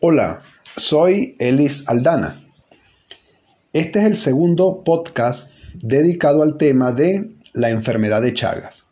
Hola, 0.00 0.38
soy 0.76 1.34
Elis 1.40 1.88
Aldana. 1.88 2.40
Este 3.72 3.98
es 3.98 4.04
el 4.04 4.16
segundo 4.16 4.84
podcast 4.84 5.50
dedicado 5.74 6.44
al 6.44 6.56
tema 6.56 6.92
de 6.92 7.32
la 7.52 7.70
enfermedad 7.70 8.22
de 8.22 8.32
Chagas. 8.32 8.86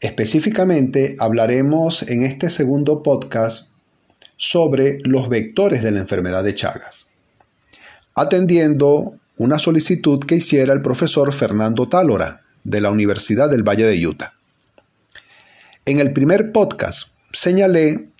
Específicamente 0.00 1.16
hablaremos 1.18 2.02
en 2.02 2.24
este 2.24 2.50
segundo 2.50 3.02
podcast 3.02 3.68
sobre 4.36 4.98
los 5.04 5.30
vectores 5.30 5.82
de 5.82 5.92
la 5.92 6.00
enfermedad 6.00 6.44
de 6.44 6.54
Chagas, 6.54 7.06
atendiendo 8.14 9.16
una 9.38 9.58
solicitud 9.58 10.22
que 10.26 10.34
hiciera 10.34 10.74
el 10.74 10.82
profesor 10.82 11.32
Fernando 11.32 11.88
Tálora 11.88 12.42
de 12.64 12.82
la 12.82 12.90
Universidad 12.90 13.48
del 13.48 13.66
Valle 13.66 13.86
de 13.86 14.06
Utah. 14.06 14.34
En 15.86 16.00
el 16.00 16.12
primer 16.12 16.52
podcast 16.52 17.08
señalé 17.32 18.10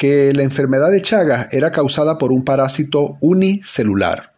que 0.00 0.32
la 0.32 0.44
enfermedad 0.44 0.90
de 0.90 1.02
Chagas 1.02 1.52
era 1.52 1.72
causada 1.72 2.16
por 2.16 2.32
un 2.32 2.42
parásito 2.42 3.18
unicelular, 3.20 4.32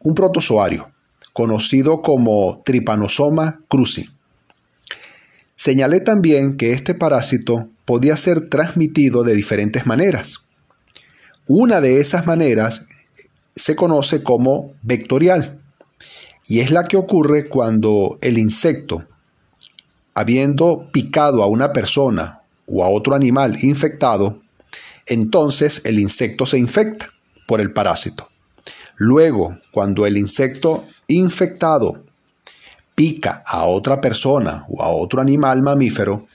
un 0.00 0.14
protozoario, 0.14 0.90
conocido 1.32 2.02
como 2.02 2.60
Trypanosoma 2.62 3.62
cruzi. 3.68 4.10
Señalé 5.56 6.00
también 6.00 6.58
que 6.58 6.72
este 6.72 6.92
parásito 6.92 7.70
podía 7.86 8.18
ser 8.18 8.50
transmitido 8.50 9.24
de 9.24 9.34
diferentes 9.34 9.86
maneras. 9.86 10.40
Una 11.46 11.80
de 11.80 12.00
esas 12.00 12.26
maneras 12.26 12.84
se 13.56 13.76
conoce 13.76 14.22
como 14.22 14.74
vectorial 14.82 15.58
y 16.46 16.60
es 16.60 16.70
la 16.70 16.84
que 16.84 16.98
ocurre 16.98 17.48
cuando 17.48 18.18
el 18.20 18.36
insecto, 18.36 19.06
habiendo 20.12 20.90
picado 20.92 21.42
a 21.42 21.46
una 21.46 21.72
persona 21.72 22.42
o 22.66 22.84
a 22.84 22.90
otro 22.90 23.14
animal 23.14 23.56
infectado, 23.62 24.42
entonces 25.08 25.82
el 25.84 25.98
insecto 25.98 26.46
se 26.46 26.58
infecta 26.58 27.10
por 27.46 27.60
el 27.60 27.72
parásito. 27.72 28.28
Luego, 28.96 29.58
cuando 29.70 30.06
el 30.06 30.16
insecto 30.16 30.84
infectado 31.06 32.04
pica 32.94 33.42
a 33.46 33.64
otra 33.64 34.00
persona 34.00 34.66
o 34.68 34.82
a 34.82 34.88
otro 34.88 35.20
animal 35.20 35.62
mamífero, 35.62 36.26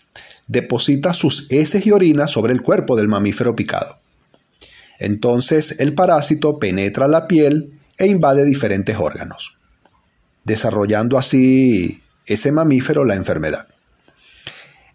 deposita 0.47 1.13
sus 1.13 1.51
heces 1.51 1.85
y 1.85 1.91
orinas 1.91 2.31
sobre 2.31 2.53
el 2.53 2.61
cuerpo 2.61 2.95
del 2.95 3.07
mamífero 3.07 3.55
picado. 3.55 3.99
Entonces 4.99 5.79
el 5.79 5.93
parásito 5.93 6.59
penetra 6.59 7.07
la 7.07 7.27
piel 7.27 7.79
e 7.97 8.07
invade 8.07 8.45
diferentes 8.45 8.97
órganos, 8.97 9.57
desarrollando 10.45 11.17
así 11.17 12.01
ese 12.25 12.51
mamífero 12.51 13.03
la 13.03 13.15
enfermedad. 13.15 13.67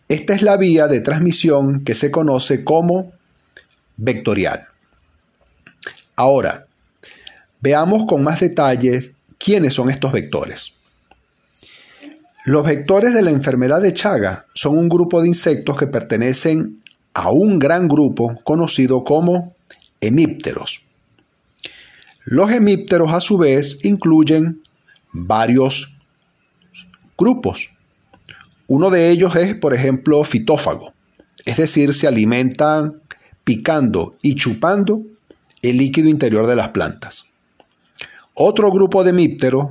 Esta 0.09 0.35
es 0.35 0.41
la 0.41 0.57
vía 0.57 0.89
de 0.89 1.01
transmisión 1.01 1.85
que 1.85 1.95
se 1.95 2.11
conoce 2.11 2.65
como 2.65 3.13
vectorial. 3.99 4.69
Ahora, 6.17 6.67
veamos 7.61 8.07
con 8.07 8.23
más 8.23 8.41
detalles 8.41 9.13
quiénes 9.39 9.75
son 9.75 9.91
estos 9.91 10.13
vectores. 10.13 10.73
Los 12.47 12.65
vectores 12.65 13.13
de 13.13 13.23
la 13.23 13.31
enfermedad 13.31 13.83
de 13.83 13.93
Chaga 13.93 14.47
son 14.55 14.79
un 14.79 14.89
grupo 14.89 15.21
de 15.21 15.29
insectos 15.29 15.77
que 15.77 15.87
pertenecen 15.87 16.83
a 17.13 17.31
un 17.31 17.59
gran 17.59 17.89
grupo 17.89 18.41
conocido 18.45 19.05
como 19.05 19.55
hemípteros. 20.01 20.81
Los 22.25 22.51
hemípteros 22.53 23.13
a 23.13 23.21
su 23.21 23.39
vez 23.39 23.79
incluyen 23.83 24.61
varios 25.13 25.97
grupos. 27.17 27.71
Uno 28.67 28.91
de 28.91 29.11
ellos 29.11 29.35
es, 29.35 29.55
por 29.55 29.75
ejemplo, 29.75 30.23
fitófago, 30.25 30.93
es 31.45 31.57
decir, 31.57 31.95
se 31.95 32.07
alimentan 32.07 33.01
picando 33.49 34.19
y 34.21 34.35
chupando 34.35 35.07
el 35.63 35.79
líquido 35.79 36.11
interior 36.11 36.47
de 36.47 36.55
las 36.55 36.69
plantas. 36.69 37.25
Otro 38.35 38.71
grupo 38.71 39.03
de 39.03 39.09
hemípteros 39.09 39.69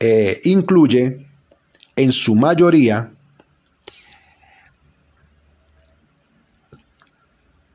eh, 0.00 0.40
incluye 0.42 1.24
en 1.94 2.10
su 2.10 2.34
mayoría 2.34 3.12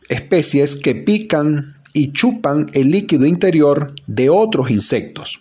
especies 0.09 0.76
que 0.76 0.96
pican 0.96 1.78
y 1.94 2.12
chupan 2.12 2.70
el 2.74 2.92
líquido 2.92 3.26
interior 3.26 3.94
de 4.06 4.30
otros 4.30 4.70
insectos. 4.70 5.40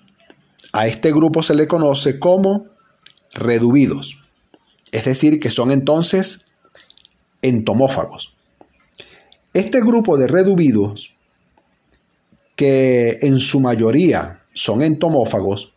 A 0.73 0.87
este 0.87 1.11
grupo 1.11 1.43
se 1.43 1.57
le 1.57 1.67
conoce 1.67 2.21
como 2.21 2.67
redubidos, 3.33 4.21
es 4.93 5.05
decir, 5.05 5.41
que 5.41 5.51
son 5.51 5.73
entonces 5.73 6.45
entomófagos. 7.43 8.34
Este 9.55 9.81
grupo 9.81 10.17
de 10.17 10.27
redubidos, 10.27 11.15
que 12.57 13.21
en 13.23 13.39
su 13.39 13.61
mayoría 13.61 14.43
son 14.53 14.83
entomófagos, 14.83 15.73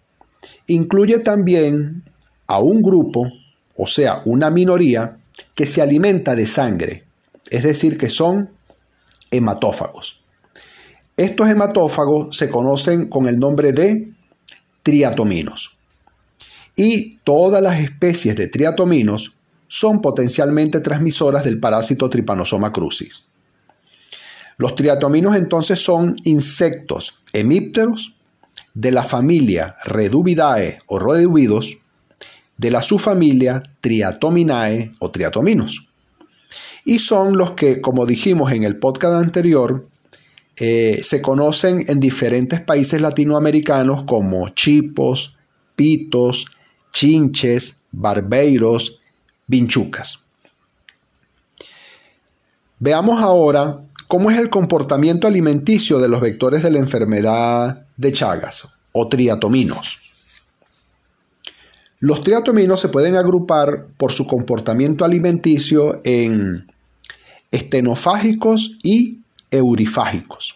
incluye 0.66 1.20
también 1.20 2.04
a 2.48 2.60
un 2.60 2.82
grupo, 2.82 3.28
o 3.76 3.86
sea, 3.86 4.24
una 4.26 4.50
minoría, 4.50 5.20
que 5.54 5.68
se 5.68 5.84
alimenta 5.84 6.36
de 6.36 6.48
sangre, 6.48 7.04
es 7.52 7.62
decir, 7.62 8.00
que 8.00 8.10
son 8.10 8.50
hematófagos. 9.30 10.24
Estos 11.16 11.48
hematófagos 11.48 12.36
se 12.36 12.50
conocen 12.50 13.08
con 13.08 13.28
el 13.28 13.38
nombre 13.38 13.74
de 13.74 14.12
triatominos. 14.82 15.78
Y 16.76 17.18
todas 17.20 17.62
las 17.62 17.80
especies 17.80 18.36
de 18.36 18.48
triatominos 18.48 19.36
son 19.68 20.02
potencialmente 20.02 20.80
transmisoras 20.80 21.44
del 21.44 21.60
parásito 21.60 22.10
Trypanosoma 22.10 22.72
crucis. 22.72 23.27
Los 24.58 24.76
triatominos 24.76 25.36
entonces 25.36 25.80
son 25.80 26.16
insectos 26.24 27.20
hemípteros 27.32 28.16
de 28.74 28.92
la 28.92 29.04
familia 29.04 29.76
Redubidae 29.86 30.80
o 30.88 31.00
redubidos 31.00 31.78
de 32.58 32.72
la 32.72 32.82
subfamilia 32.82 33.62
Triatominae 33.82 34.94
o 35.00 35.12
triatominos. 35.12 35.88
Y 36.86 37.00
son 37.00 37.38
los 37.38 37.52
que, 37.52 37.82
como 37.82 38.06
dijimos 38.06 38.52
en 38.52 38.64
el 38.64 38.78
podcast 38.78 39.16
anterior, 39.16 39.86
eh, 40.56 41.02
se 41.04 41.22
conocen 41.22 41.86
en 41.88 42.00
diferentes 42.00 42.62
países 42.62 43.00
latinoamericanos 43.00 44.06
como 44.06 44.50
chipos, 44.50 45.38
pitos, 45.76 46.48
chinches, 46.92 47.82
barbeiros, 47.92 49.02
vinchucas. 49.46 50.20
Veamos 52.80 53.22
ahora 53.22 53.82
¿Cómo 54.08 54.32
es 54.32 54.40
el 54.40 54.50
comportamiento 54.50 55.28
alimenticio 55.28 56.00
de 56.00 56.08
los 56.08 56.22
vectores 56.22 56.64
de 56.64 56.72
la 56.72 56.80
enfermedad 56.80 57.88
de 57.98 58.14
Chagas 58.14 58.70
o 58.94 59.10
triatominos? 59.10 60.00
Los 62.00 62.24
triatominos 62.24 62.80
se 62.80 62.88
pueden 62.88 63.18
agrupar 63.18 63.88
por 63.98 64.14
su 64.14 64.26
comportamiento 64.26 65.04
alimenticio 65.04 66.00
en 66.06 66.72
estenofágicos 67.52 68.78
y 68.82 69.20
eurifágicos. 69.52 70.56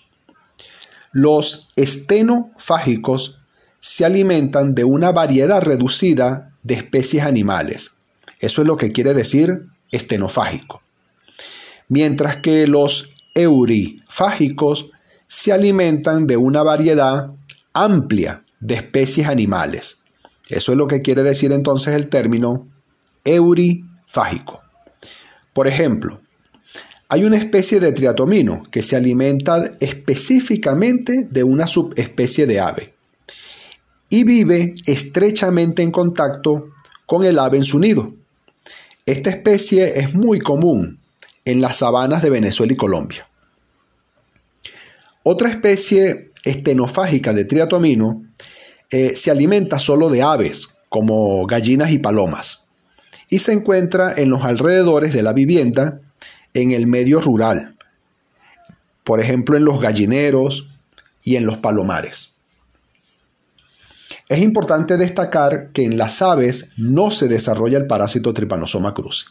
Los 1.12 1.74
estenofágicos 1.76 3.40
se 3.82 4.06
alimentan 4.06 4.76
de 4.76 4.86
una 4.86 5.12
variedad 5.12 5.62
reducida 5.62 6.54
de 6.64 6.76
especies 6.76 7.24
animales. 7.24 7.96
Eso 8.40 8.62
es 8.62 8.68
lo 8.68 8.78
que 8.78 8.94
quiere 8.94 9.14
decir 9.14 9.66
estenofágico. 9.92 10.82
Mientras 11.90 12.38
que 12.38 12.68
los 12.68 13.10
eurifágicos 13.34 14.92
se 15.28 15.52
alimentan 15.52 16.28
de 16.28 16.38
una 16.38 16.64
variedad 16.64 17.32
amplia 17.74 18.44
de 18.60 18.76
especies 18.76 19.28
animales. 19.28 20.02
Eso 20.50 20.74
es 20.74 20.78
lo 20.78 20.88
que 20.88 21.02
quiere 21.02 21.24
decir 21.24 21.52
entonces 21.52 21.96
el 21.96 22.10
término 22.10 22.68
eurifágico. 23.24 24.62
Por 25.54 25.68
ejemplo, 25.68 26.22
hay 27.08 27.24
una 27.24 27.38
especie 27.38 27.80
de 27.80 27.92
triatomino 27.92 28.64
que 28.72 28.82
se 28.82 28.96
alimenta 28.96 29.64
específicamente 29.80 31.28
de 31.30 31.44
una 31.44 31.68
subespecie 31.68 32.46
de 32.48 32.60
ave 32.60 32.94
y 34.10 34.24
vive 34.24 34.76
estrechamente 34.86 35.82
en 35.82 35.92
contacto 35.92 36.70
con 37.06 37.26
el 37.26 37.40
ave 37.40 37.58
en 37.58 37.64
su 37.64 37.80
nido. 37.80 38.14
Esta 39.06 39.30
especie 39.30 40.00
es 40.00 40.14
muy 40.14 40.40
común 40.40 41.00
en 41.46 41.62
las 41.62 41.78
sabanas 41.78 42.22
de 42.22 42.30
Venezuela 42.30 42.74
y 42.74 42.78
Colombia. 42.78 43.28
Otra 45.24 45.50
especie 45.50 46.32
estenofágica 46.44 47.34
de 47.34 47.46
triatomino 47.46 48.24
eh, 48.90 49.16
se 49.16 49.32
alimenta 49.32 49.80
solo 49.80 50.10
de 50.10 50.24
aves, 50.24 50.70
como 50.90 51.46
gallinas 51.46 51.92
y 51.92 52.00
palomas, 52.00 52.66
y 53.30 53.40
se 53.40 53.54
encuentra 53.54 54.14
en 54.18 54.30
los 54.30 54.44
alrededores 54.44 55.14
de 55.14 55.24
la 55.24 55.34
vivienda 55.34 56.02
en 56.54 56.72
el 56.72 56.88
medio 56.88 57.22
rural, 57.22 57.78
por 59.04 59.20
ejemplo 59.20 59.56
en 59.56 59.64
los 59.64 59.80
gallineros 59.80 60.68
y 61.24 61.36
en 61.36 61.46
los 61.46 61.58
palomares. 61.58 62.34
Es 64.28 64.40
importante 64.40 64.98
destacar 64.98 65.72
que 65.72 65.86
en 65.86 65.98
las 65.98 66.22
aves 66.22 66.72
no 66.78 67.12
se 67.12 67.28
desarrolla 67.28 67.78
el 67.78 67.88
parásito 67.88 68.34
Trypanosoma 68.34 68.94
cruzi. 68.94 69.26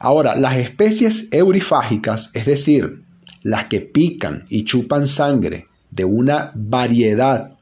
Ahora, 0.00 0.36
las 0.36 0.56
especies 0.56 1.28
eurifágicas, 1.32 2.30
es 2.34 2.46
decir, 2.46 3.02
las 3.42 3.66
que 3.66 3.80
pican 3.80 4.44
y 4.48 4.64
chupan 4.64 5.06
sangre 5.06 5.66
de 5.90 6.04
una 6.04 6.50
variedad 6.54 7.52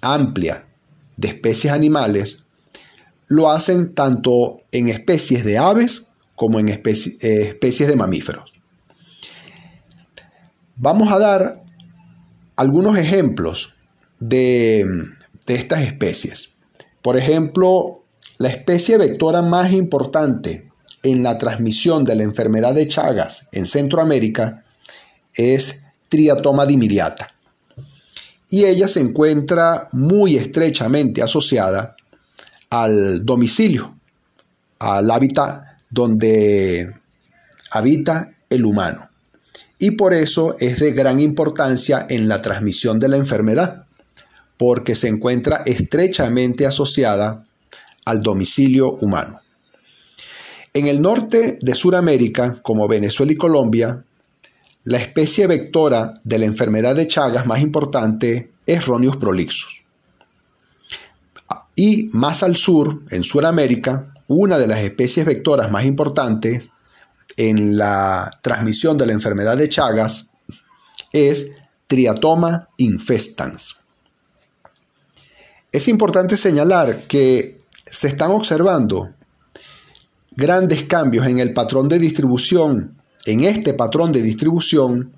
amplia 0.00 0.66
de 1.16 1.28
especies 1.28 1.72
animales, 1.72 2.44
lo 3.28 3.50
hacen 3.50 3.94
tanto 3.94 4.62
en 4.72 4.88
especies 4.88 5.44
de 5.44 5.58
aves 5.58 6.08
como 6.34 6.60
en 6.60 6.68
eh, 6.68 6.78
especies 6.82 7.88
de 7.88 7.96
mamíferos. 7.96 8.52
Vamos 10.76 11.12
a 11.12 11.18
dar 11.18 11.60
algunos 12.56 12.96
ejemplos 12.96 13.74
de, 14.20 14.86
de 15.46 15.54
estas 15.54 15.80
especies. 15.80 16.50
Por 17.02 17.16
ejemplo, 17.16 18.04
la 18.38 18.48
especie 18.48 18.96
vectora 18.96 19.42
más 19.42 19.72
importante 19.72 20.68
en 21.02 21.22
la 21.22 21.38
transmisión 21.38 22.04
de 22.04 22.14
la 22.14 22.22
enfermedad 22.22 22.74
de 22.74 22.86
Chagas 22.86 23.48
en 23.52 23.66
Centroamérica 23.66 24.64
es 25.34 25.84
Triatoma 26.08 26.64
dimidiata. 26.66 27.34
Y 28.50 28.64
ella 28.64 28.88
se 28.88 29.00
encuentra 29.00 29.88
muy 29.92 30.36
estrechamente 30.36 31.22
asociada 31.22 31.96
al 32.70 33.24
domicilio, 33.24 33.94
al 34.78 35.10
hábitat 35.10 35.64
donde 35.90 36.94
habita 37.70 38.32
el 38.48 38.64
humano. 38.64 39.08
Y 39.78 39.92
por 39.92 40.14
eso 40.14 40.56
es 40.58 40.80
de 40.80 40.92
gran 40.92 41.20
importancia 41.20 42.06
en 42.08 42.28
la 42.28 42.40
transmisión 42.40 42.98
de 42.98 43.08
la 43.08 43.16
enfermedad, 43.16 43.86
porque 44.56 44.94
se 44.94 45.08
encuentra 45.08 45.62
estrechamente 45.66 46.66
asociada 46.66 47.44
al 48.04 48.22
domicilio 48.22 48.94
humano. 48.94 49.40
En 50.74 50.88
el 50.88 51.00
norte 51.00 51.58
de 51.60 51.74
Sudamérica, 51.74 52.60
como 52.62 52.88
Venezuela 52.88 53.32
y 53.32 53.36
Colombia, 53.36 54.04
la 54.84 54.98
especie 54.98 55.46
vectora 55.46 56.14
de 56.24 56.38
la 56.38 56.44
enfermedad 56.44 56.94
de 56.96 57.06
Chagas 57.06 57.46
más 57.46 57.60
importante 57.60 58.52
es 58.66 58.86
Ronius 58.86 59.16
prolixus. 59.16 59.82
Y 61.74 62.10
más 62.12 62.42
al 62.42 62.56
sur, 62.56 63.02
en 63.10 63.22
Sudamérica, 63.22 64.14
una 64.26 64.58
de 64.58 64.66
las 64.66 64.80
especies 64.80 65.26
vectoras 65.26 65.70
más 65.70 65.84
importantes 65.84 66.68
en 67.36 67.78
la 67.78 68.30
transmisión 68.42 68.98
de 68.98 69.06
la 69.06 69.12
enfermedad 69.12 69.56
de 69.56 69.68
Chagas 69.68 70.30
es 71.12 71.52
Triatoma 71.86 72.68
infestans. 72.76 73.76
Es 75.70 75.88
importante 75.88 76.36
señalar 76.36 77.02
que 77.02 77.58
se 77.86 78.08
están 78.08 78.32
observando 78.32 79.14
grandes 80.32 80.84
cambios 80.84 81.26
en 81.26 81.38
el 81.38 81.54
patrón 81.54 81.88
de 81.88 81.98
distribución, 81.98 82.97
en 83.28 83.44
este 83.44 83.74
patrón 83.74 84.10
de 84.10 84.22
distribución 84.22 85.12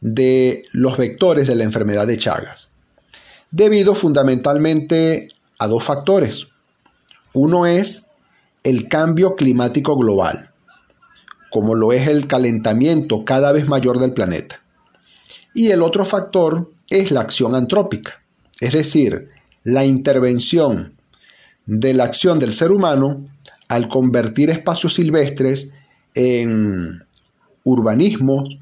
de 0.00 0.64
los 0.72 0.98
vectores 0.98 1.46
de 1.46 1.54
la 1.54 1.62
enfermedad 1.62 2.04
de 2.04 2.18
Chagas, 2.18 2.70
debido 3.52 3.94
fundamentalmente 3.94 5.28
a 5.60 5.68
dos 5.68 5.84
factores. 5.84 6.48
Uno 7.32 7.66
es 7.66 8.08
el 8.64 8.88
cambio 8.88 9.36
climático 9.36 9.96
global, 9.96 10.50
como 11.52 11.76
lo 11.76 11.92
es 11.92 12.08
el 12.08 12.26
calentamiento 12.26 13.24
cada 13.24 13.52
vez 13.52 13.68
mayor 13.68 14.00
del 14.00 14.14
planeta. 14.14 14.60
Y 15.54 15.70
el 15.70 15.82
otro 15.82 16.04
factor 16.04 16.72
es 16.90 17.12
la 17.12 17.20
acción 17.20 17.54
antrópica, 17.54 18.20
es 18.58 18.72
decir, 18.72 19.28
la 19.62 19.84
intervención 19.84 20.96
de 21.66 21.94
la 21.94 22.02
acción 22.02 22.40
del 22.40 22.52
ser 22.52 22.72
humano 22.72 23.24
al 23.68 23.86
convertir 23.86 24.50
espacios 24.50 24.94
silvestres 24.94 25.72
en 26.16 27.04
urbanismos 27.64 28.56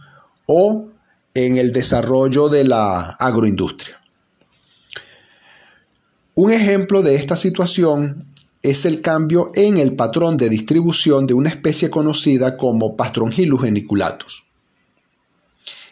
o 0.46 0.88
en 1.34 1.58
el 1.58 1.72
desarrollo 1.72 2.48
de 2.48 2.64
la 2.64 3.10
agroindustria. 3.10 4.00
Un 6.34 6.52
ejemplo 6.52 7.02
de 7.02 7.14
esta 7.16 7.36
situación 7.36 8.26
es 8.62 8.86
el 8.86 9.02
cambio 9.02 9.50
en 9.54 9.76
el 9.76 9.96
patrón 9.96 10.36
de 10.36 10.48
distribución 10.48 11.26
de 11.26 11.34
una 11.34 11.50
especie 11.50 11.90
conocida 11.90 12.56
como 12.56 12.96
Pastrongyllus 12.96 13.60
geniculatus. 13.60 14.44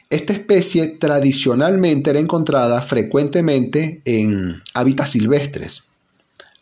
Esta 0.08 0.32
especie 0.32 0.88
tradicionalmente 0.88 2.10
era 2.10 2.18
encontrada 2.18 2.80
frecuentemente 2.82 4.02
en 4.04 4.62
hábitats 4.74 5.10
silvestres, 5.10 5.84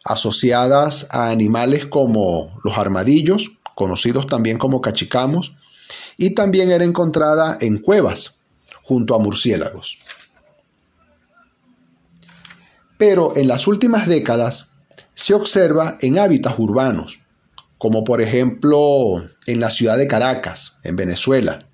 asociadas 0.04 1.06
a 1.10 1.30
animales 1.30 1.86
como 1.86 2.50
los 2.64 2.76
armadillos, 2.76 3.52
conocidos 3.74 4.26
también 4.26 4.58
como 4.58 4.80
cachicamos, 4.80 5.54
y 6.16 6.30
también 6.30 6.70
era 6.70 6.84
encontrada 6.84 7.58
en 7.60 7.78
cuevas, 7.78 8.40
junto 8.82 9.14
a 9.14 9.18
murciélagos. 9.18 9.98
Pero 12.96 13.36
en 13.36 13.48
las 13.48 13.66
últimas 13.66 14.08
décadas 14.08 14.70
se 15.14 15.34
observa 15.34 15.98
en 16.00 16.18
hábitats 16.18 16.58
urbanos, 16.58 17.20
como 17.78 18.02
por 18.02 18.20
ejemplo 18.20 19.26
en 19.46 19.60
la 19.60 19.70
ciudad 19.70 19.96
de 19.98 20.08
Caracas, 20.08 20.76
en 20.84 20.96
Venezuela, 20.96 21.66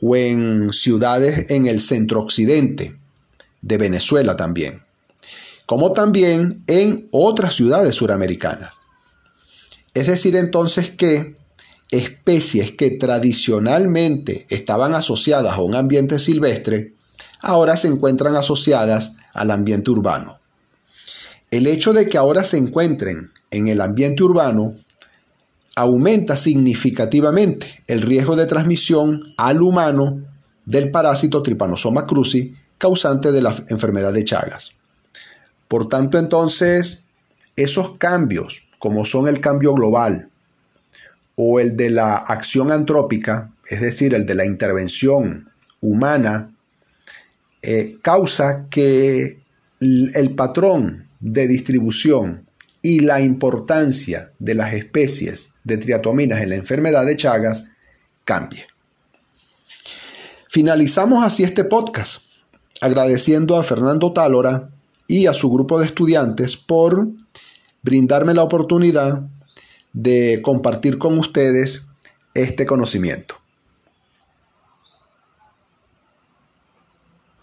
o 0.00 0.16
en 0.16 0.72
ciudades 0.72 1.46
en 1.50 1.66
el 1.66 1.80
centro 1.80 2.20
occidente 2.20 2.98
de 3.62 3.78
Venezuela 3.78 4.36
también, 4.36 4.82
como 5.66 5.92
también 5.92 6.64
en 6.66 7.08
otras 7.12 7.54
ciudades 7.54 7.94
suramericanas. 7.94 8.74
Es 9.94 10.08
decir, 10.08 10.36
entonces 10.36 10.90
que 10.90 11.36
especies 11.92 12.72
que 12.72 12.90
tradicionalmente 12.90 14.46
estaban 14.48 14.94
asociadas 14.94 15.52
a 15.52 15.60
un 15.60 15.76
ambiente 15.76 16.18
silvestre, 16.18 16.94
ahora 17.40 17.76
se 17.76 17.86
encuentran 17.86 18.34
asociadas 18.34 19.16
al 19.34 19.50
ambiente 19.50 19.90
urbano. 19.90 20.38
El 21.50 21.66
hecho 21.66 21.92
de 21.92 22.08
que 22.08 22.16
ahora 22.16 22.44
se 22.44 22.56
encuentren 22.56 23.30
en 23.50 23.68
el 23.68 23.82
ambiente 23.82 24.22
urbano 24.22 24.74
aumenta 25.76 26.36
significativamente 26.36 27.82
el 27.86 28.00
riesgo 28.00 28.36
de 28.36 28.46
transmisión 28.46 29.34
al 29.36 29.62
humano 29.62 30.22
del 30.64 30.90
parásito 30.90 31.42
Trypanosoma 31.42 32.06
cruzi 32.06 32.54
causante 32.78 33.32
de 33.32 33.42
la 33.42 33.54
enfermedad 33.68 34.14
de 34.14 34.24
Chagas. 34.24 34.72
Por 35.68 35.88
tanto, 35.88 36.18
entonces, 36.18 37.04
esos 37.56 37.98
cambios, 37.98 38.62
como 38.78 39.04
son 39.04 39.28
el 39.28 39.40
cambio 39.40 39.74
global 39.74 40.30
o 41.36 41.60
el 41.60 41.76
de 41.76 41.90
la 41.90 42.16
acción 42.16 42.70
antrópica, 42.70 43.52
es 43.68 43.80
decir, 43.80 44.14
el 44.14 44.26
de 44.26 44.34
la 44.34 44.46
intervención 44.46 45.48
humana, 45.80 46.54
eh, 47.62 47.98
causa 48.02 48.68
que 48.70 49.40
el 49.80 50.34
patrón 50.36 51.06
de 51.20 51.48
distribución 51.48 52.46
y 52.82 53.00
la 53.00 53.20
importancia 53.20 54.32
de 54.38 54.54
las 54.54 54.74
especies 54.74 55.50
de 55.64 55.78
triatominas 55.78 56.42
en 56.42 56.50
la 56.50 56.56
enfermedad 56.56 57.06
de 57.06 57.16
Chagas 57.16 57.68
cambie. 58.24 58.66
Finalizamos 60.48 61.24
así 61.24 61.44
este 61.44 61.64
podcast, 61.64 62.22
agradeciendo 62.80 63.56
a 63.56 63.62
Fernando 63.62 64.12
Tálora 64.12 64.70
y 65.06 65.26
a 65.26 65.32
su 65.32 65.50
grupo 65.50 65.78
de 65.78 65.86
estudiantes 65.86 66.56
por 66.56 67.08
brindarme 67.82 68.34
la 68.34 68.42
oportunidad 68.42 69.22
de 69.92 70.40
compartir 70.42 70.98
con 70.98 71.18
ustedes 71.18 71.86
este 72.34 72.66
conocimiento. 72.66 73.41